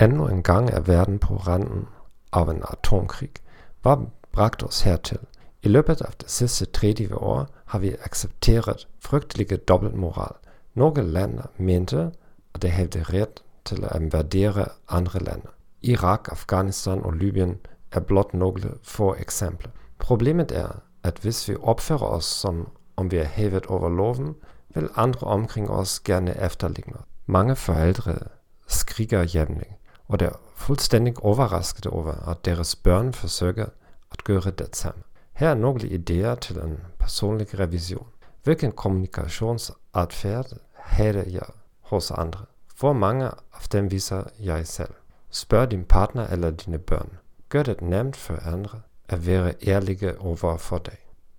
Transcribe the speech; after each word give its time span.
ännu 0.00 0.28
en 0.28 0.42
gang 0.42 0.70
er 0.70 0.80
verden 0.80 1.18
på 1.18 1.36
randen 1.36 1.86
av 2.32 2.48
en 2.50 2.62
atomkrig. 2.62 3.42
Hva 3.82 3.96
brakte 4.32 4.66
oss 4.66 4.82
hertil? 4.82 5.18
I 5.62 5.68
løpet 5.68 6.00
av 6.02 6.14
de 6.20 6.28
siste 6.28 6.64
30 6.66 7.14
år 7.14 7.46
har 7.64 7.78
vi 7.78 7.96
akseptert 8.04 8.86
fryktelig 9.00 9.58
dobbeltmoral. 9.68 10.36
Noen 10.74 11.12
land 11.12 11.40
mente 11.56 12.10
at 12.54 12.62
de 12.62 12.70
hadde 12.70 13.04
rett 13.12 13.42
til 13.64 13.84
å 13.84 13.92
invadere 13.96 14.70
andre 14.88 15.20
land. 15.20 15.42
Irak, 15.82 16.28
Afghanistan 16.32 17.02
og 17.04 17.14
Libyen 17.14 17.58
er 17.92 18.00
blott 18.00 18.32
noen 18.34 18.78
få 18.82 19.14
eksempler. 19.14 19.72
Problemet 19.98 20.52
er 20.52 20.80
at 21.04 21.18
hvis 21.18 21.48
vi 21.48 21.56
oppfører 21.60 22.16
oss 22.16 22.26
som 22.26 22.68
om 22.96 23.10
vi 23.10 23.16
er 23.16 23.24
hevet 23.24 23.66
over 23.66 23.88
loven, 23.88 24.34
vil 24.74 24.88
andre 24.96 25.26
omkring 25.26 25.70
oss 25.70 26.00
gjerne 26.06 26.36
efterligne 26.40 26.96
oss. 26.96 27.06
Mange 27.26 27.56
foreldre 27.56 28.18
skriker 28.66 29.22
jevnlig, 29.22 29.76
og 30.10 30.18
de 30.18 30.24
er 30.24 30.38
fullstendig 30.58 31.14
overrasket 31.24 31.86
over 31.86 32.28
at 32.28 32.44
deres 32.44 32.74
barn 32.76 33.12
forsøker 33.14 33.70
å 34.10 34.18
gjøre 34.26 34.50
det 34.58 34.74
samme. 34.76 35.06
Her 35.32 35.54
er 35.54 35.60
noen 35.60 35.86
ideer 35.86 36.34
til 36.34 36.58
en 36.58 36.80
personlig 36.98 37.54
revisjon. 37.58 38.08
Hvilken 38.44 38.72
kommunikasjonsatferd 38.72 40.58
hadde 40.96 41.24
jeg 41.30 41.54
hos 41.92 42.10
andre? 42.10 42.44
Hvor 42.78 42.92
mange 42.92 43.30
av 43.30 43.68
dem 43.72 43.90
viser 43.90 44.32
jeg 44.38 44.66
selv? 44.66 44.94
Spør 45.30 45.66
din 45.66 45.84
partner 45.84 46.26
eller 46.26 46.50
dine 46.50 46.78
barn. 46.78 47.18
Gjør 47.52 47.62
det 47.62 47.80
nemt 47.80 48.16
for 48.16 48.42
andre 48.44 48.82
å 49.12 49.16
være 49.16 49.54
ærlige 49.62 50.16
overfor 50.18 50.82
deg. 50.90 50.98